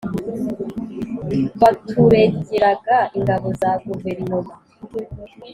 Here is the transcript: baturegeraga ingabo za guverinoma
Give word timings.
baturegeraga 1.61 2.97
ingabo 3.17 3.47
za 3.59 3.71
guverinoma 3.85 4.53